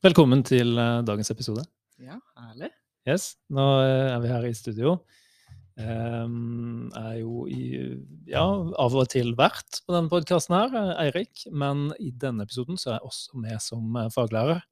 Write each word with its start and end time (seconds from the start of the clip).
Velkommen 0.00 0.40
til 0.40 0.78
uh, 0.80 1.02
dagens 1.04 1.28
episode. 1.28 1.60
Ja, 2.00 2.14
herlig. 2.40 2.70
Yes, 3.04 3.34
Nå 3.52 3.66
uh, 3.82 4.06
er 4.14 4.22
vi 4.22 4.30
her 4.30 4.46
i 4.48 4.52
studio. 4.56 4.94
Um, 5.76 6.86
er 6.96 7.18
jo 7.18 7.42
i, 7.52 7.66
ja, 8.30 8.46
av 8.80 8.96
og 8.96 9.10
til 9.12 9.34
vert 9.36 9.82
på 9.84 9.92
denne 9.92 10.08
podkasten 10.08 10.56
her, 10.56 10.72
eh, 10.72 11.02
Eirik. 11.04 11.44
Men 11.52 11.90
i 12.00 12.08
denne 12.16 12.48
episoden 12.48 12.80
så 12.80 12.94
er 12.94 12.96
jeg 12.96 13.10
også 13.10 13.42
med 13.44 13.60
som 13.60 14.00
faglærer, 14.16 14.64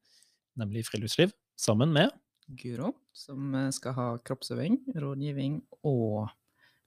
nemlig 0.64 0.86
friluftsliv, 0.88 1.36
sammen 1.60 1.92
med 1.92 2.08
Guro, 2.48 2.94
som 3.12 3.52
skal 3.76 3.98
ha 4.00 4.10
kroppsøving, 4.24 4.80
rådgivning 4.96 5.60
og 5.84 6.30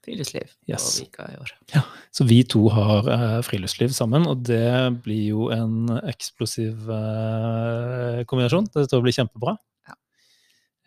friluftsliv 0.06 0.54
på 0.68 0.78
Vika 1.00 1.28
i 1.30 1.38
år. 1.42 1.52
Ja, 1.74 1.84
Så 2.12 2.26
vi 2.28 2.42
to 2.44 2.64
har 2.74 3.08
eh, 3.12 3.38
friluftsliv 3.46 3.94
sammen, 3.96 4.26
og 4.30 4.44
det 4.48 5.02
blir 5.06 5.22
jo 5.32 5.50
en 5.54 5.92
eksplosiv 6.10 6.90
eh, 6.90 8.24
kombinasjon. 8.30 8.70
Dette 8.74 9.02
blir 9.04 9.16
kjempebra. 9.16 9.56
Ja. 9.90 9.98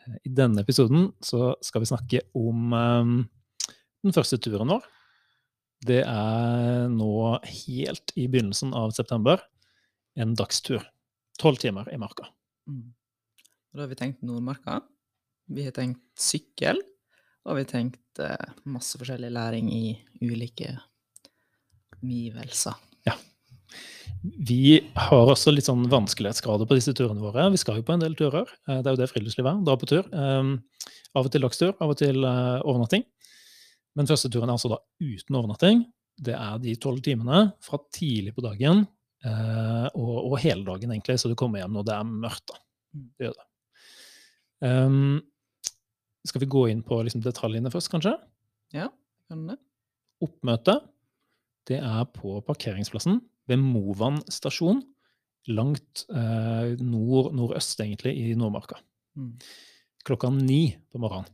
Eh, 0.04 0.18
I 0.30 0.34
denne 0.42 0.64
episoden 0.66 1.12
så 1.24 1.54
skal 1.64 1.84
vi 1.84 1.90
snakke 1.92 2.24
om 2.34 2.74
eh, 2.74 3.14
den 4.04 4.16
første 4.16 4.40
turen 4.42 4.74
vår. 4.74 4.90
Det 5.84 6.00
er 6.08 6.88
nå 6.88 7.14
helt 7.44 8.14
i 8.16 8.26
begynnelsen 8.30 8.72
av 8.76 8.94
september 8.96 9.42
en 10.16 10.34
dagstur. 10.38 10.82
Tolv 11.40 11.58
timer 11.60 11.88
i 11.92 11.98
marka. 12.00 12.28
Mm. 12.70 12.94
Da 13.74 13.82
har 13.82 13.90
vi 13.90 13.98
tenkt 13.98 14.22
Nordmarka. 14.22 14.80
Vi 15.50 15.66
har 15.66 15.74
tenkt 15.76 16.02
sykkel. 16.20 16.78
Vi 17.44 17.60
har 17.60 17.68
tenkt 17.68 18.20
eh, 18.24 18.50
masse 18.64 18.96
forskjellig 19.00 19.30
læring 19.34 19.68
i 19.72 19.84
ulike 20.24 20.72
omgivelser. 22.00 22.80
Vi 24.24 24.78
har 24.96 25.28
også 25.28 25.52
litt 25.52 25.66
sånn 25.66 25.82
vanskelighetsgrader 25.92 26.68
på 26.68 26.76
disse 26.78 26.94
turene 26.96 27.20
våre. 27.20 27.44
Vi 27.52 27.58
skal 27.60 27.76
jo 27.76 27.84
på 27.84 27.92
en 27.92 28.00
del 28.00 28.14
turer. 28.16 28.48
eh, 28.68 28.78
Det 28.80 28.88
er 28.88 28.94
jo 28.94 29.00
det 29.02 29.10
friluftslivet 29.10 29.50
er. 29.50 29.64
Dra 29.66 29.74
på 29.76 29.88
tur. 29.90 30.06
Um, 30.16 30.54
av 31.14 31.26
og 31.26 31.32
til 31.34 31.44
dagstur, 31.44 31.74
av 31.76 31.92
og 31.92 31.98
til 32.00 32.24
eh, 32.24 32.62
overnatting. 32.64 33.04
Men 33.94 34.08
første 34.08 34.30
turen 34.32 34.48
er 34.48 34.56
altså 34.56 34.72
da 34.72 34.78
uten 35.04 35.36
overnatting. 35.36 35.84
Det 36.16 36.34
er 36.38 36.58
de 36.62 36.74
tolv 36.80 37.02
timene 37.04 37.42
fra 37.62 37.78
tidlig 37.92 38.32
på 38.34 38.42
dagen 38.46 38.86
eh, 39.26 39.86
og, 39.92 40.16
og 40.32 40.38
hele 40.40 40.64
dagen, 40.64 40.94
egentlig, 40.94 41.18
så 41.20 41.28
du 41.28 41.36
kommer 41.38 41.60
hjem 41.60 41.76
når 41.76 41.84
det 41.90 41.94
er 41.98 42.08
mørkt. 42.24 42.48
da. 42.48 42.62
Mm. 42.94 43.06
Det 43.18 43.28
gjør 43.28 43.36
det. 43.36 43.48
Um, 44.64 45.20
skal 46.24 46.42
vi 46.44 46.50
gå 46.50 46.66
inn 46.72 46.82
på 46.86 46.98
liksom, 47.04 47.22
detaljene 47.24 47.72
først, 47.72 47.90
kanskje? 47.92 48.16
Ja, 48.74 48.88
kan 49.28 49.46
det? 49.50 49.58
Oppmøte 50.24 50.78
det 51.68 51.78
er 51.80 52.04
på 52.12 52.38
parkeringsplassen 52.44 53.22
ved 53.48 53.60
Movan 53.60 54.20
stasjon, 54.32 54.82
langt 55.52 56.04
eh, 56.12 56.74
nord, 56.80 57.32
nordøst 57.36 57.80
egentlig 57.80 58.14
i 58.20 58.34
Nordmarka. 58.36 58.78
Mm. 59.16 59.32
Klokka 60.04 60.30
ni 60.34 60.74
på 60.92 61.00
morgenen 61.00 61.30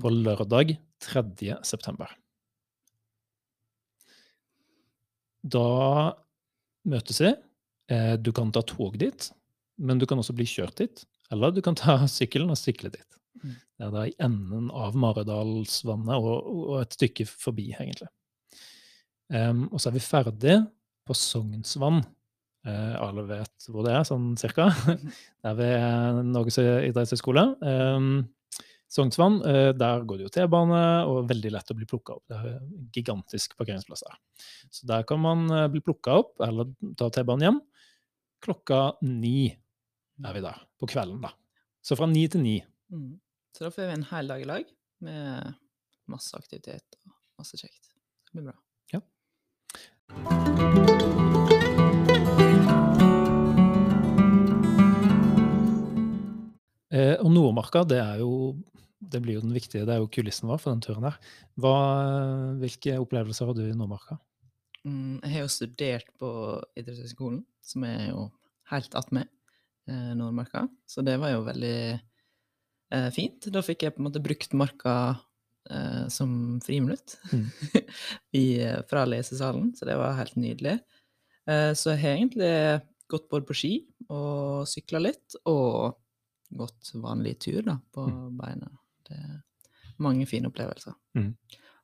på 0.00 0.12
lørdag 0.12 0.76
3. 1.04 1.24
september. 1.68 2.12
Da 5.42 6.12
møtes 6.88 7.20
vi. 7.20 7.32
Eh, 7.92 8.14
du 8.16 8.32
kan 8.32 8.52
ta 8.54 8.62
tog 8.64 8.96
dit, 9.00 9.28
men 9.76 10.00
du 10.00 10.06
kan 10.08 10.20
også 10.20 10.36
bli 10.36 10.46
kjørt 10.48 10.78
dit. 10.80 11.04
Eller 11.32 11.52
du 11.52 11.60
kan 11.64 11.76
ta 11.76 11.98
sykkelen 12.18 12.52
og 12.52 12.60
sykle 12.60 12.92
dit. 12.92 13.08
Det 13.40 13.86
er 13.86 13.92
da 13.94 14.04
i 14.06 14.16
enden 14.22 14.68
av 14.74 14.96
Maridalsvannet 14.98 16.16
og, 16.16 16.50
og 16.52 16.74
et 16.82 16.96
stykke 16.98 17.26
forbi, 17.28 17.70
egentlig. 17.74 18.10
Um, 19.32 19.64
og 19.72 19.80
så 19.80 19.88
er 19.88 19.96
vi 19.96 20.04
ferdig 20.04 20.58
på 21.08 21.16
Sognsvann. 21.16 22.02
Uh, 22.62 22.94
alle 23.00 23.24
vet 23.26 23.66
hvor 23.72 23.86
det 23.86 23.94
er, 23.96 24.04
sånn 24.06 24.34
cirka. 24.38 24.68
Det 25.42 25.50
er 25.50 25.56
ved 25.58 26.20
Norges 26.28 26.60
idrettshøgskole. 26.62 27.46
Um, 27.64 28.12
Sognsvann, 28.92 29.40
uh, 29.42 29.70
der 29.74 30.04
går 30.06 30.20
det 30.20 30.28
jo 30.28 30.34
T-bane, 30.36 30.82
og 31.08 31.30
veldig 31.30 31.54
lett 31.56 31.72
å 31.72 31.78
bli 31.78 31.88
plukka 31.88 32.18
opp. 32.18 32.26
Det 32.28 32.38
er 32.38 32.58
en 32.58 32.86
gigantisk 32.94 33.56
parkeringsplass 33.58 34.04
der. 34.06 34.20
Så 34.70 34.86
der 34.90 35.06
kan 35.08 35.22
man 35.24 35.46
uh, 35.50 35.66
bli 35.72 35.82
plukka 35.82 36.20
opp, 36.22 36.36
eller 36.44 36.70
ta 37.00 37.08
T-banen 37.10 37.48
hjem. 37.48 37.62
Klokka 38.42 38.82
ni 39.06 39.48
er 40.22 40.36
vi 40.36 40.44
der, 40.44 40.60
på 40.78 40.86
kvelden, 40.92 41.22
da. 41.24 41.32
Så 41.82 41.96
fra 41.98 42.06
ni 42.10 42.28
til 42.30 42.44
ni. 42.44 42.60
Mm. 42.92 43.20
Så 43.56 43.64
da 43.64 43.70
får 43.72 43.88
vi 43.88 43.96
en 43.96 44.10
hel 44.12 44.28
dag 44.28 44.42
i 44.42 44.48
lag 44.48 44.74
med 45.04 45.54
masse 46.12 46.36
aktivitet 46.36 46.98
og 47.06 47.16
masse 47.40 47.56
kjekt. 47.60 47.92
Det 48.28 48.36
blir 48.36 48.50
bra. 48.50 48.58
Eh, 56.92 57.16
og 57.24 57.30
Nordmarka, 57.32 57.86
det 57.88 58.02
er 58.02 58.20
jo 58.20 58.52
det 59.12 59.20
blir 59.24 59.38
jo 59.38 59.44
den 59.44 59.54
viktige, 59.56 59.86
det 59.88 59.94
er 59.94 60.02
jo 60.02 60.10
kulissen 60.12 60.48
vår 60.48 60.60
for 60.62 60.74
den 60.74 60.82
turen 60.84 61.06
her. 61.08 61.16
Hva, 61.60 61.74
hvilke 62.60 62.98
opplevelser 63.02 63.48
har 63.48 63.56
du 63.56 63.64
i 63.64 63.74
Nordmarka? 63.74 64.18
Mm, 64.86 65.18
jeg 65.22 65.32
har 65.32 65.44
jo 65.44 65.52
studert 65.52 66.12
på 66.20 66.30
idrettshøyskolen, 66.78 67.42
som 67.64 67.86
er 67.88 68.10
jo 68.10 68.28
helt 68.70 68.94
attmed 68.98 69.26
eh, 69.88 70.12
Nordmarka. 70.18 70.66
Så 70.86 71.04
det 71.06 71.16
var 71.22 71.34
jo 71.34 71.42
veldig 71.48 71.78
eh, 72.92 73.08
fint. 73.14 73.48
Da 73.52 73.62
fikk 73.64 73.86
jeg 73.86 73.96
på 73.96 74.02
en 74.02 74.08
måte 74.08 74.22
brukt 74.22 74.54
marka 74.58 74.94
eh, 75.70 76.04
som 76.12 76.60
friminutt 76.64 77.16
Mm. 77.32 77.46
i, 78.42 78.46
eh, 78.60 78.80
fra 78.90 79.04
lesesalen, 79.08 79.72
så 79.76 79.88
det 79.88 79.96
var 80.00 80.18
helt 80.18 80.36
nydelig. 80.36 80.78
Eh, 81.48 81.72
så 81.74 81.94
jeg 81.94 82.02
har 82.04 82.18
egentlig 82.18 82.52
gått 83.12 83.28
både 83.32 83.48
på 83.48 83.56
ski 83.56 83.72
og 84.12 84.68
sykla 84.70 85.02
litt, 85.02 85.36
og 85.48 85.98
gått 86.52 86.92
vanlig 87.00 87.38
tur 87.40 87.62
da, 87.64 87.78
på 87.92 88.04
beina. 88.38 88.68
Det 89.08 89.16
er 89.16 89.42
mange 90.02 90.26
fine 90.28 90.50
opplevelser. 90.50 90.94
Mm. 91.18 91.32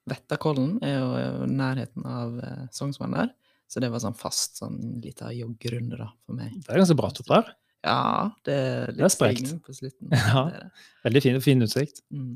Vettakollen 0.08 0.78
er 0.84 0.98
jo 0.98 1.48
nærheten 1.52 2.06
av 2.08 2.38
eh, 2.40 2.64
Sognsvann 2.72 3.16
der, 3.16 3.32
så 3.68 3.80
det 3.84 3.90
var 3.92 4.00
sånn 4.00 4.16
fast 4.16 4.62
sånn 4.62 4.78
lita 5.02 5.28
joggerunde 5.36 5.98
da, 6.00 6.08
for 6.24 6.38
meg. 6.38 6.54
Det 6.64 6.72
er 6.72 6.80
ganske 6.80 6.96
bratt 6.96 7.20
opp 7.20 7.32
der. 7.32 7.50
Ja, 7.88 8.30
det 8.46 8.54
er 8.54 8.90
Det 8.92 8.98
er 9.00 9.06
litt 9.06 9.14
sprekt. 9.16 9.52
på 9.64 9.74
slutten. 9.76 10.10
Ja. 10.18 10.44
det 10.50 10.60
det. 10.62 10.86
Veldig 11.08 11.22
fin, 11.24 11.40
fin 11.44 11.64
utsikt. 11.64 12.02
Mm. 12.12 12.34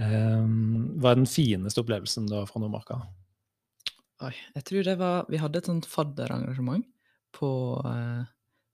Um, 0.00 0.98
hva 1.02 1.12
er 1.12 1.18
den 1.18 1.28
fineste 1.28 1.82
opplevelsen 1.82 2.28
du 2.30 2.36
har 2.38 2.46
fra 2.48 2.60
Nordmarka? 2.62 3.00
Oi, 4.24 4.32
jeg 4.54 4.64
tror 4.68 4.84
det 4.86 4.94
var 5.00 5.26
Vi 5.32 5.40
hadde 5.40 5.60
et 5.60 5.68
sånt 5.68 5.86
fadderengasjement 5.88 6.86
på, 7.36 7.50
eh, 7.86 8.24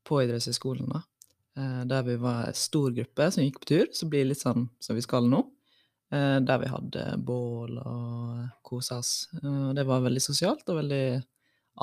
på 0.07 0.21
idrettshøyskolen, 0.25 0.89
da. 0.91 1.03
Eh, 1.57 1.83
der 1.89 2.03
vi 2.07 2.17
var 2.21 2.47
en 2.49 2.57
stor 2.57 2.91
gruppe 2.97 3.27
som 3.33 3.45
gikk 3.45 3.61
på 3.63 3.69
tur, 3.69 3.87
så 3.93 4.09
blir 4.09 4.25
det 4.25 4.31
litt 4.33 4.43
sånn 4.43 4.69
som 4.81 4.97
vi 4.97 5.05
skal 5.05 5.29
nå. 5.29 5.43
Eh, 6.13 6.39
der 6.41 6.61
vi 6.63 6.71
hadde 6.73 7.05
bål 7.27 7.79
og 7.83 8.49
kosa 8.65 8.99
oss. 9.03 9.29
Det 9.33 9.85
var 9.87 10.05
veldig 10.07 10.23
sosialt 10.25 10.67
og 10.73 10.81
veldig 10.83 11.07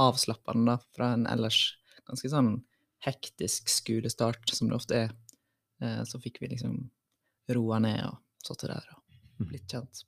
avslappende 0.01 0.73
da, 0.73 0.77
fra 0.95 1.11
en 1.13 1.27
ellers 1.29 1.75
ganske 2.07 2.31
sånn 2.31 2.55
hektisk 3.03 3.71
skolestart, 3.71 4.47
som 4.55 4.69
det 4.69 4.77
ofte 4.77 4.99
er. 5.05 5.13
Eh, 5.83 6.01
så 6.07 6.19
fikk 6.21 6.41
vi 6.41 6.53
liksom 6.53 6.77
roa 7.53 7.79
ned 7.83 7.99
og 8.07 8.19
satt 8.43 8.65
der 8.67 8.93
og 8.95 9.47
blitt 9.49 9.67
kjent. 9.71 10.05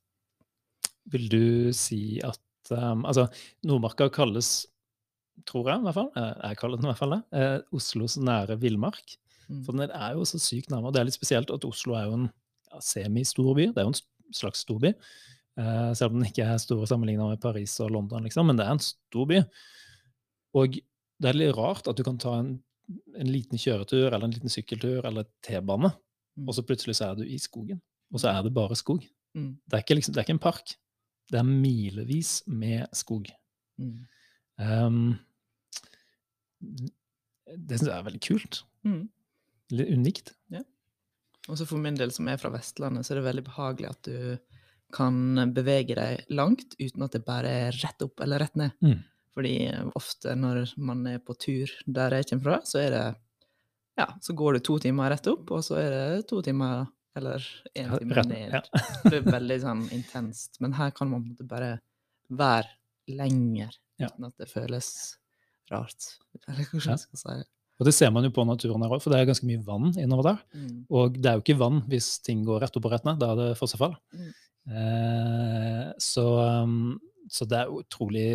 Vil 1.12 1.28
du 1.30 1.46
si 1.76 2.20
at 2.26 2.42
um, 2.74 3.04
Altså, 3.06 3.28
Nordmarka 3.68 4.08
kalles, 4.14 4.66
tror 5.46 5.70
jeg 5.70 5.84
i 5.84 5.86
hvert 5.86 5.98
fall, 6.00 6.10
eh, 6.18 6.34
jeg 6.50 6.60
kaller 6.62 6.80
den 6.80 6.88
i 6.88 6.92
hvert 6.92 7.02
fall 7.02 7.16
det, 7.18 7.22
eh, 7.38 7.60
Oslos 7.76 8.18
nære 8.18 8.58
villmark. 8.62 9.18
Mm. 9.46 9.62
For 9.68 9.78
den 9.78 9.92
er 9.92 10.16
jo 10.18 10.26
så 10.26 10.42
sykt 10.42 10.72
nærme. 10.72 10.90
Og 10.90 10.96
det 10.96 11.04
er 11.04 11.10
litt 11.10 11.18
spesielt 11.18 11.52
at 11.54 11.68
Oslo 11.68 11.94
er 11.98 12.08
jo 12.08 12.18
en 12.18 12.28
ja, 12.72 12.82
semistor 12.82 13.54
by. 13.58 13.70
Det 13.70 13.82
er 13.82 13.86
jo 13.86 13.94
en 13.94 14.34
slags 14.34 14.64
storby. 14.66 14.96
Uh, 15.56 15.94
selv 15.96 16.12
om 16.12 16.20
den 16.20 16.28
ikke 16.28 16.44
er 16.44 16.58
stor 16.60 16.82
sammenligna 16.90 17.30
med 17.30 17.40
Paris 17.40 17.78
og 17.80 17.94
London, 17.94 18.26
liksom. 18.28 18.50
Men 18.50 18.58
det 18.60 18.66
er 18.66 18.74
en 18.76 18.82
stor 18.84 19.30
by. 19.30 19.44
Og 20.60 20.80
det 21.22 21.30
er 21.30 21.38
litt 21.38 21.56
rart 21.56 21.88
at 21.88 21.96
du 21.96 22.04
kan 22.04 22.18
ta 22.20 22.34
en, 22.42 22.58
en 23.18 23.30
liten 23.32 23.58
kjøretur 23.62 24.08
eller 24.14 24.26
en 24.28 24.34
liten 24.36 24.52
sykkeltur 24.54 25.06
eller 25.10 25.28
T-bane, 25.46 25.94
Mm. 26.36 26.50
og 26.50 26.56
så 26.58 26.66
plutselig 26.68 26.98
så 26.98 27.06
er 27.14 27.16
du 27.16 27.22
i 27.24 27.38
skogen. 27.40 27.78
Og 28.12 28.20
så 28.20 28.28
er 28.28 28.42
det 28.44 28.50
bare 28.54 28.76
skog. 28.76 29.06
Mm. 29.38 29.54
Det 29.66 29.78
er 29.78 29.84
ikke, 29.86 29.96
liksom, 29.96 30.12
det 30.14 30.20
er 30.20 30.26
ikke 30.26 30.34
en 30.36 30.42
park. 30.44 30.74
Det 31.32 31.40
er 31.40 31.46
milevis 31.48 32.42
med 32.46 32.90
skog. 32.92 33.30
Mm. 33.80 34.02
Um, 34.60 35.16
det 36.60 37.78
syns 37.80 37.88
jeg 37.90 37.96
er 37.98 38.06
veldig 38.08 38.22
kult. 38.26 38.60
Mm. 38.84 39.04
Litt 39.76 39.92
unikt. 39.96 40.34
Og 41.48 41.60
så 41.60 41.66
for 41.70 41.78
min 41.78 41.96
del, 41.96 42.10
som 42.12 42.28
er 42.28 42.40
fra 42.42 42.50
Vestlandet, 42.50 43.06
så 43.06 43.14
er 43.14 43.20
det 43.22 43.28
veldig 43.28 43.44
behagelig 43.46 43.90
at 43.92 44.08
du 44.08 44.38
kan 44.96 45.52
bevege 45.54 45.94
deg 45.98 46.24
langt 46.34 46.74
uten 46.80 47.04
at 47.06 47.14
det 47.14 47.24
bare 47.28 47.52
er 47.68 47.76
rett 47.84 48.02
opp 48.02 48.20
eller 48.26 48.42
rett 48.42 48.56
ned. 48.58 48.72
Fordi 49.36 49.56
ofte 50.00 50.36
når 50.40 50.74
man 50.78 51.06
er 51.12 51.20
på 51.20 51.36
tur 51.38 51.68
der 51.86 52.16
jeg 52.20 52.30
kommer 52.30 52.44
fra, 52.44 52.60
så 52.64 52.80
er 52.86 52.90
det 52.96 53.06
Ja, 53.98 54.06
så 54.20 54.34
går 54.36 54.54
det 54.58 54.64
to 54.68 54.78
timer 54.80 55.10
rett 55.12 55.28
opp, 55.32 55.52
og 55.56 55.62
så 55.64 55.78
er 55.80 55.90
det 55.94 56.28
to 56.28 56.42
timer 56.44 56.86
eller 57.16 57.40
én 57.76 57.94
time 57.98 58.16
rett- 58.18 58.28
ned. 58.28 58.52
ja. 58.52 58.62
Det 59.06 59.22
er 59.22 59.30
veldig 59.40 59.58
sånn 59.64 59.84
intenst. 59.96 60.60
Men 60.60 60.74
her 60.76 60.92
kan 60.92 61.10
man 61.10 61.30
bare 61.48 61.80
være 62.30 62.68
lenger 63.08 63.72
Ja. 64.00 64.08
uten 64.10 64.26
at 64.28 64.34
det 64.38 64.50
føles 64.52 64.90
rart. 65.72 66.18
Eller 66.48 66.66
hvordan 66.68 66.90
Ja. 66.90 66.92
jeg 66.98 67.00
skal 67.06 67.18
si 67.22 67.38
det. 67.40 67.46
Og 67.80 67.86
det 67.86 67.94
ser 67.94 68.12
man 68.12 68.24
jo 68.24 68.30
på 68.32 68.44
naturen 68.48 68.82
her 68.84 68.90
òg, 68.92 69.02
for 69.02 69.12
det 69.12 69.20
er 69.22 69.26
ganske 69.32 69.48
mye 69.48 69.64
vann 69.64 69.94
innover 70.00 70.24
der. 70.24 70.38
Mm. 70.56 70.86
Og 70.90 71.14
det 71.22 71.26
er 71.32 71.36
jo 71.40 71.42
ikke 71.44 71.58
vann 71.60 71.82
hvis 71.88 72.20
ting 72.24 72.44
går 72.46 72.62
rett 72.62 72.76
opp 72.78 72.86
og 72.86 72.92
rett 72.92 73.06
ned. 73.06 73.20
Da 73.20 73.32
er 73.32 73.36
det 73.36 73.58
fossefall. 73.60 73.96
Mm. 74.14 74.34
Eh, 74.76 75.94
så, 76.00 76.26
um, 76.64 77.00
så 77.32 77.48
det 77.50 77.62
er 77.62 77.74
utrolig 77.74 78.28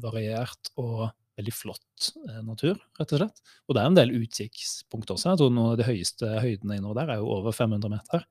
variert 0.00 0.70
og 0.80 1.08
veldig 1.38 1.54
flott 1.54 2.10
eh, 2.28 2.40
natur, 2.44 2.78
rett 2.98 3.14
og 3.14 3.22
slett. 3.22 3.42
Og 3.68 3.76
det 3.76 3.82
er 3.82 3.90
en 3.90 3.98
del 3.98 4.14
utsiktspunkt 4.18 5.12
også. 5.14 5.32
Jeg 5.32 5.40
tror 5.42 5.52
noen 5.54 5.74
av 5.74 5.78
de 5.80 5.86
høyeste 5.86 6.32
høydene 6.42 6.80
innover 6.80 7.02
der 7.02 7.14
er 7.14 7.22
jo 7.22 7.30
over 7.38 7.54
500 7.54 7.92
meter. 7.92 8.26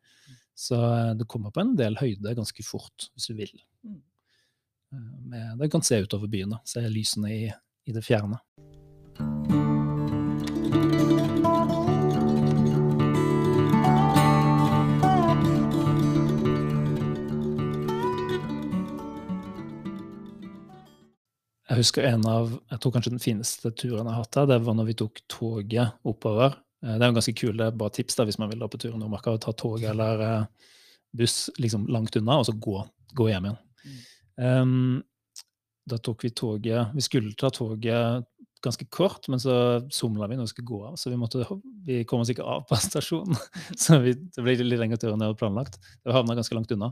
Så 0.57 0.79
eh, 0.81 1.13
du 1.19 1.23
kommer 1.29 1.53
på 1.55 1.63
en 1.63 1.75
del 1.79 1.99
høyde 1.99 2.35
ganske 2.37 2.65
fort 2.67 3.09
hvis 3.13 3.29
du 3.31 3.37
vil. 3.37 3.53
Mm. 3.87 4.01
Eh, 5.33 5.53
det 5.61 5.71
kan 5.71 5.85
se 5.85 6.01
utover 6.03 6.31
byen, 6.31 6.57
da. 6.57 6.61
Se 6.67 6.83
lysene 6.91 7.33
i, 7.33 7.45
i 7.87 7.95
det 7.95 8.03
fjerne. 8.05 8.41
Jeg 21.67 21.81
husker 21.81 22.05
en 22.07 22.23
av 22.29 22.53
jeg 22.71 22.79
tror 22.79 22.93
kanskje 22.95 23.11
den 23.11 23.23
fineste 23.23 23.71
turen 23.75 24.05
jeg 24.07 24.13
har 24.13 24.21
hatt 24.23 24.39
her, 24.39 24.47
det 24.47 24.61
var 24.63 24.77
når 24.77 24.87
vi 24.87 24.95
tok 25.01 25.19
toget 25.31 25.97
oppover. 26.07 26.55
Eh, 26.85 26.95
Det 26.95 27.03
er 27.03 27.11
jo 27.11 27.17
ganske 27.19 27.35
kult, 27.41 27.57
det 27.59 27.67
er 27.67 27.75
bare 27.81 27.95
tips 27.97 28.15
da, 28.15 28.25
hvis 28.27 28.39
man 28.39 28.51
vil 28.51 28.63
da 28.63 28.69
på 28.71 28.79
tur 28.79 28.93
i 28.93 28.97
Nordmarka, 29.01 29.35
ta 29.43 29.51
tog 29.51 29.83
eller 29.83 30.23
eh, 30.23 30.71
buss 31.17 31.49
liksom 31.59 31.87
langt 31.91 32.15
unna, 32.15 32.39
og 32.39 32.47
så 32.47 32.55
gå, 32.55 32.79
gå 33.17 33.29
hjem 33.31 33.49
igjen. 33.49 33.59
Um, 34.37 35.03
da 35.89 35.97
tok 35.97 36.21
vi 36.27 36.29
toget 36.35 36.91
Vi 36.93 37.01
skulle 37.01 37.31
ta 37.39 37.49
toget 37.49 38.25
ganske 38.61 38.85
kort, 38.93 39.27
men 39.31 39.39
så 39.39 39.53
somla 39.93 40.27
vi 40.27 40.35
når 40.37 40.47
vi 40.47 40.51
skulle 40.51 40.69
gå 40.69 40.81
av, 40.89 40.95
så 40.99 41.11
vi, 41.11 41.17
måtte, 41.19 41.45
vi 41.85 42.01
kom 42.09 42.21
oss 42.23 42.31
ikke 42.33 42.45
av 42.45 42.65
på 42.69 42.79
stasjonen. 42.87 43.37
så 43.77 43.99
vi, 44.03 44.13
det 44.13 44.43
ble 44.43 44.57
litt 44.63 44.79
lengre 44.79 44.99
tur 45.01 45.11
enn 45.13 45.21
jeg 45.23 45.31
hadde 45.31 45.39
planlagt. 45.41 45.79
Vi 46.03 46.15
havna 46.15 46.37
ganske 46.37 46.57
langt 46.57 46.71
unna. 46.75 46.91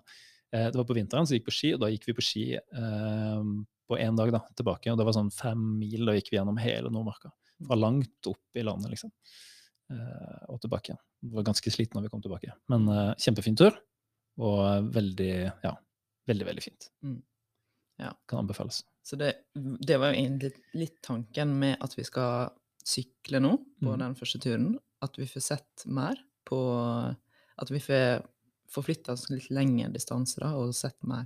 Eh, 0.55 0.67
det 0.71 0.79
var 0.79 0.87
på 0.87 0.95
vinteren, 0.97 1.27
så 1.27 1.35
vi 1.35 1.39
gikk 1.41 1.49
på 1.49 1.55
ski, 1.57 1.73
og 1.75 1.81
da 1.83 1.89
gikk 1.91 2.07
vi 2.09 2.15
på 2.17 2.23
ski 2.23 2.45
eh, 2.55 3.41
på 3.89 3.97
én 4.01 4.15
dag 4.17 4.31
da, 4.33 4.39
tilbake. 4.57 4.91
Og 4.93 4.97
det 5.01 5.05
var 5.07 5.17
sånn 5.17 5.33
fem 5.35 5.65
mil, 5.81 6.05
da 6.07 6.15
gikk 6.15 6.31
vi 6.31 6.39
gjennom 6.39 6.57
hele 6.61 6.89
Nordmarka. 6.93 7.33
Fra 7.67 7.77
langt 7.79 8.29
opp 8.31 8.57
i 8.59 8.63
landet, 8.65 8.89
liksom. 8.95 9.11
Eh, 9.91 10.45
og 10.49 10.57
tilbake 10.63 10.89
igjen. 10.93 11.01
Vi 11.25 11.35
var 11.37 11.45
ganske 11.51 11.71
slitne 11.73 11.99
når 11.99 12.07
vi 12.07 12.13
kom 12.15 12.23
tilbake. 12.23 12.55
Men 12.73 12.87
eh, 12.89 13.11
kjempefin 13.21 13.57
tur, 13.59 13.75
og 14.41 14.89
veldig, 14.95 15.31
ja, 15.63 15.73
veldig, 16.27 16.47
veldig 16.49 16.63
fint. 16.65 16.89
Mm. 17.05 17.19
Ja. 18.01 18.09
Kan 18.27 18.41
anbefales. 18.43 18.81
Så 19.05 19.15
det, 19.21 19.29
det 19.55 19.99
var 20.01 20.11
jo 20.11 20.19
egentlig 20.19 20.51
litt 20.75 20.97
tanken 21.05 21.53
med 21.61 21.77
at 21.85 21.93
vi 21.95 22.03
skal 22.07 22.49
sykle 22.85 23.39
nå 23.41 23.53
på 23.81 23.93
Mm. 23.93 23.99
den 24.01 24.15
første 24.17 24.41
turen. 24.43 24.71
At 25.05 25.15
vi 25.21 25.27
får 25.29 25.43
sett 25.45 25.85
mer 25.85 26.17
på 26.45 26.57
At 27.57 27.71
vi 27.71 27.79
får 27.79 28.25
forflytta 28.71 29.13
oss 29.15 29.29
litt 29.29 29.49
lengre 29.53 29.89
distanser 29.93 30.45
da, 30.45 30.53
og 30.57 30.73
sett 30.75 30.97
mer 31.07 31.25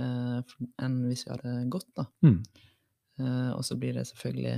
eh, 0.00 0.40
enn 0.82 0.96
hvis 1.08 1.26
vi 1.26 1.32
hadde 1.34 1.56
gått. 1.72 1.88
da. 1.96 2.06
Mm. 2.26 2.38
Eh, 3.20 3.50
og 3.54 3.62
så 3.66 3.76
blir 3.78 3.94
det 3.98 4.06
selvfølgelig 4.10 4.56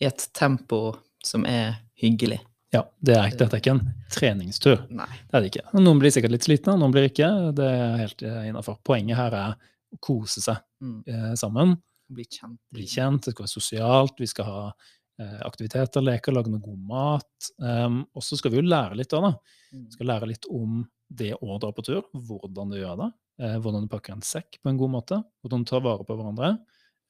i 0.00 0.04
et 0.06 0.26
tempo 0.36 0.80
som 1.24 1.46
er 1.48 1.80
hyggelig. 2.02 2.38
Ja, 2.74 2.82
det 3.00 3.14
er, 3.16 3.30
dette 3.38 3.56
er 3.56 3.62
ikke 3.62 3.72
en 3.76 3.84
treningstur. 4.12 4.82
Nei. 4.92 5.06
Det 5.30 5.38
er 5.38 5.44
det 5.44 5.50
ikke. 5.54 5.64
Noen 5.80 6.00
blir 6.02 6.12
sikkert 6.12 6.34
litt 6.34 6.44
slitne, 6.44 6.74
noen 6.78 6.92
blir 6.92 7.06
ikke. 7.08 7.28
Det 7.56 7.66
er 7.72 7.96
helt 8.02 8.22
innafor. 8.26 8.76
Poenget 8.84 9.16
her 9.16 9.36
er 9.38 9.56
å 9.94 10.00
kose 10.02 10.42
seg 10.44 10.62
Mm. 10.84 10.98
eh, 11.08 11.30
sammen. 11.40 11.70
Bli 12.12 12.24
kjent. 12.28 12.58
Bli 12.70 12.84
kjent, 12.86 13.24
det 13.24 13.32
skal 13.32 13.46
være 13.46 13.54
sosialt, 13.54 14.18
vi 14.20 14.26
skal 14.28 14.44
ha 14.44 14.58
eh, 15.18 15.38
aktiviteter, 15.46 16.04
leker, 16.04 16.34
lage 16.36 16.50
noe 16.52 16.60
god 16.60 16.82
mat. 16.90 17.46
Um, 17.58 18.02
og 18.12 18.22
så 18.22 18.36
skal 18.36 18.52
vi 18.52 18.58
jo 18.60 18.66
lære 18.68 18.98
litt 19.00 19.08
da, 19.14 19.22
da. 19.24 19.30
Mm. 19.72 19.86
Vi 19.86 19.96
skal 19.96 20.10
lære 20.12 20.28
litt 20.28 20.44
om 20.52 20.82
det 21.08 21.34
å 21.38 21.58
dra 21.62 21.70
på 21.74 21.84
tur, 21.86 22.02
hvordan 22.12 22.72
du 22.72 22.80
gjør 22.80 22.98
det. 23.04 23.10
Eh, 23.42 23.56
hvordan 23.62 23.84
du 23.84 23.92
pakker 23.92 24.16
en 24.16 24.24
sekk 24.24 24.58
på 24.62 24.72
en 24.72 24.80
god 24.80 24.92
måte, 24.94 25.20
hvordan 25.44 25.64
du 25.64 25.70
tar 25.70 25.84
vare 25.84 26.06
på 26.06 26.16
hverandre. 26.16 26.56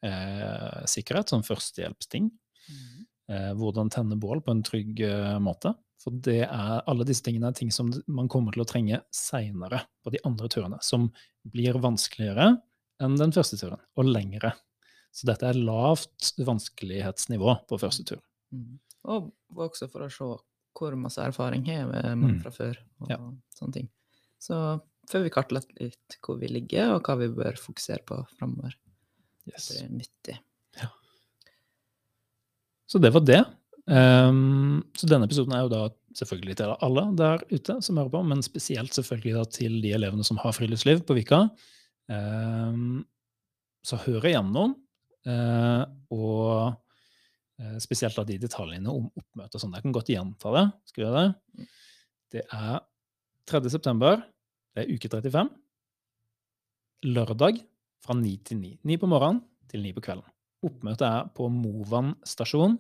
Eh, 0.05 0.85
sikkerhet 0.91 1.33
som 1.33 1.45
førstehjelpsting. 1.47 2.29
Mm. 2.67 3.07
Eh, 3.33 3.53
hvordan 3.59 3.91
tenne 3.91 4.19
bål 4.21 4.43
på 4.45 4.55
en 4.55 4.63
trygg 4.67 5.03
eh, 5.07 5.37
måte. 5.43 5.75
For 6.03 6.15
det 6.23 6.43
er, 6.45 6.83
alle 6.87 7.07
disse 7.09 7.25
tingene 7.27 7.51
er 7.51 7.57
ting 7.57 7.73
som 7.75 7.89
man 8.07 8.29
kommer 8.31 8.55
til 8.55 8.63
å 8.63 8.69
trenge 8.69 9.01
seinere 9.15 9.81
på 10.05 10.13
de 10.15 10.21
andre 10.29 10.51
turene, 10.53 10.79
som 10.85 11.09
blir 11.49 11.79
vanskeligere 11.83 12.53
enn 13.03 13.17
den 13.19 13.35
første 13.35 13.59
turen, 13.61 13.81
og 13.97 14.09
lengre. 14.09 14.53
Så 15.17 15.29
dette 15.31 15.49
er 15.49 15.59
lavt 15.59 16.35
vanskelighetsnivå 16.45 17.57
på 17.69 17.81
første 17.81 18.05
tur. 18.07 18.21
Mm. 18.53 18.77
Og 19.09 19.33
også 19.67 19.89
for 19.91 20.05
å 20.05 20.11
se 20.13 20.29
hvor 20.77 20.97
masse 21.01 21.23
erfaring 21.25 21.65
har 21.67 21.87
man 21.91 22.21
Mm. 22.37 22.41
fra 22.43 22.51
før. 22.55 22.77
og 23.01 23.11
Ja. 23.11 23.17
sånne 23.59 23.73
ting. 23.73 23.89
Så 24.39 24.81
før 25.11 25.23
vi 25.25 25.31
kartlegger 25.31 25.81
litt 25.81 26.17
hvor 26.23 26.39
vi 26.41 26.49
ligger, 26.49 26.95
og 26.97 27.03
hva 27.05 27.17
vi 27.19 27.29
bør 27.29 27.57
fokusere 27.59 28.05
på 28.07 28.21
framover. 28.39 28.75
Yes. 29.47 29.69
Det 29.69 29.83
er 29.85 29.89
nyttig. 29.95 30.39
Så 32.87 33.01
det 33.03 33.11
var 33.15 33.25
det. 33.27 33.41
Um, 33.87 34.83
så 34.99 35.07
denne 35.11 35.27
episoden 35.27 35.55
er 35.55 35.65
jo 35.65 35.71
da 35.73 35.81
selvfølgelig 36.19 36.57
til 36.61 36.73
alle 36.87 37.05
der 37.19 37.43
ute 37.51 37.77
som 37.83 37.99
hører 38.01 38.13
på, 38.15 38.23
men 38.27 38.43
spesielt 38.47 38.95
selvfølgelig 38.95 39.35
da 39.39 39.45
til 39.59 39.81
de 39.83 39.93
elevene 39.97 40.27
som 40.27 40.39
har 40.43 40.55
friluftsliv 40.57 41.03
på 41.07 41.17
Vika. 41.19 41.41
Um, 42.11 43.05
så 43.87 43.99
hør 44.05 44.27
igjennom, 44.31 44.77
uh, 45.27 45.83
og 46.15 46.46
eh, 46.46 46.46
spesielt 47.85 48.19
av 48.21 48.27
de 48.29 48.39
detaljene 48.41 48.93
om 48.93 49.09
oppmøte 49.09 49.59
og 49.59 49.63
sånn. 49.63 49.77
Jeg 49.77 49.87
kan 49.87 49.95
godt 49.97 50.13
gjenta 50.13 50.53
det. 50.57 50.65
Skal 50.91 51.03
vi 51.03 51.07
gjøre 51.07 51.23
det? 51.23 51.69
Det 52.37 52.45
er 52.57 52.81
3. 53.47 53.63
september, 53.73 54.23
det 54.75 54.85
er 54.85 54.93
uke 54.93 55.11
35. 55.13 55.53
Lørdag 57.07 57.61
fra 58.03 58.17
9 58.19 58.35
til 58.49 58.61
9. 58.63 58.73
9 58.87 59.01
på 59.03 59.11
morgenen 59.11 59.43
til 59.71 59.85
9 59.85 59.95
på 59.97 60.05
kvelden. 60.09 60.35
Oppmøtet 60.67 61.07
er 61.07 61.29
på 61.37 61.47
Movan 61.53 62.15
stasjon, 62.27 62.79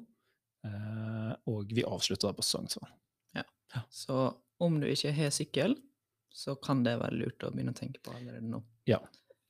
eh, 0.66 1.32
og 1.52 1.74
vi 1.76 1.84
avslutter 1.86 2.30
da 2.30 2.36
på 2.36 2.46
Sognsvann. 2.46 2.94
Så 3.90 4.16
om 4.62 4.80
du 4.80 4.88
ikke 4.88 5.12
har 5.16 5.34
sykkel, 5.34 5.76
så 6.32 6.56
kan 6.60 6.82
det 6.84 6.98
være 7.00 7.16
lurt 7.20 7.44
å 7.44 7.52
begynne 7.52 7.74
å 7.74 7.78
tenke 7.78 8.02
på 8.04 8.14
allerede 8.14 8.48
nå. 8.48 8.62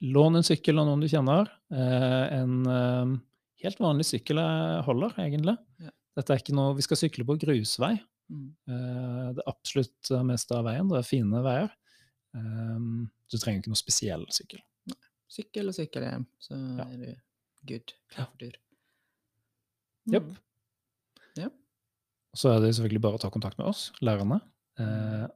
Lån 0.06 0.38
en 0.38 0.46
sykkel 0.46 0.78
av 0.78 0.88
noen 0.88 1.02
du 1.02 1.08
kjenner. 1.10 1.48
Eh, 1.72 2.24
en 2.36 2.56
eh, 2.70 3.14
helt 3.62 3.78
vanlig 3.80 4.04
sykkel 4.08 4.36
jeg 4.42 4.82
holder, 4.86 5.14
egentlig. 5.22 5.56
Ja. 5.82 5.90
Dette 6.16 6.32
er 6.32 6.40
ikke 6.40 6.54
noe, 6.56 6.74
Vi 6.76 6.82
skal 6.82 6.96
sykle 6.96 7.24
på 7.28 7.36
grusvei. 7.40 7.94
Mm. 8.32 8.46
Eh, 8.68 9.32
det 9.36 9.44
absolutt 9.46 10.10
meste 10.26 10.56
av 10.56 10.64
veien. 10.66 10.88
Det 10.88 10.98
er 10.98 11.06
fine 11.08 11.42
veier. 11.44 11.70
Eh, 12.34 12.78
du 13.30 13.36
trenger 13.38 13.60
ikke 13.62 13.72
noe 13.74 13.80
spesiell 13.80 14.24
sykkel. 14.34 14.60
Sykkel 15.28 15.68
og 15.68 15.74
sykkelhjem, 15.74 16.24
så 16.40 16.54
Ja. 16.78 16.84
er 16.84 16.96
du 16.96 17.14
good. 17.66 17.92
Klar 18.10 18.26
for 18.30 18.36
tur. 18.38 18.52
Jepp. 20.06 20.22
Mm. 20.22 20.36
Ja. 21.36 21.48
Så 22.34 22.50
er 22.54 22.60
det 22.60 22.74
selvfølgelig 22.76 23.00
bare 23.02 23.18
å 23.18 23.20
ta 23.20 23.30
kontakt 23.30 23.58
med 23.58 23.66
oss, 23.66 23.90
lærerne, 24.00 24.40
eh, 24.78 25.26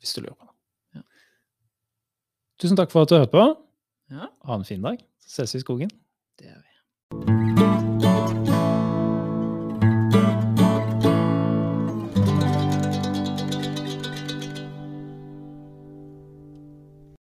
hvis 0.00 0.14
du 0.14 0.20
lurer 0.22 0.36
på 0.38 0.46
det. 0.46 0.54
Ja. 0.94 1.02
Tusen 2.58 2.76
takk 2.76 2.90
for 2.92 3.02
at 3.02 3.08
du 3.10 3.16
hørte 3.18 3.32
på. 3.34 3.46
Ja, 4.10 4.28
Ha 4.44 4.54
en 4.54 4.64
fin 4.64 4.82
dag. 4.82 5.00
Så 5.20 5.42
ses 5.42 5.54
vi 5.54 5.58
i 5.58 5.62
skogen. 5.64 5.90
det 6.38 6.46
er 6.48 6.60
vi. 6.62 6.73
Thank 7.10 7.58
you. 7.58 7.83